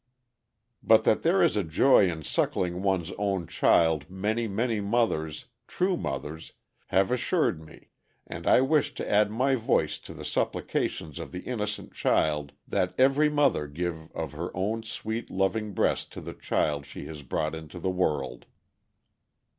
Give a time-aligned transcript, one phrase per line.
[0.81, 5.95] But that there is a joy in suckling one's own child many, many mothers true
[5.95, 6.53] mothers
[6.87, 7.89] have assured me,
[8.25, 12.95] and I wish to add my voice to the supplications of the innocent child that
[12.99, 17.53] every mother give of her own sweet, loving breast to the child she has brought
[17.53, 18.47] into the world.